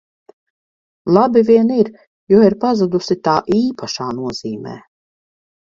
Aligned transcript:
Labi 1.17 1.43
vien 1.51 1.69
ir, 1.77 1.93
jo 2.35 2.41
ir 2.49 2.57
pazudusi 2.65 3.21
tā 3.29 3.39
īpašā 3.61 4.13
nozīmē. 4.23 4.79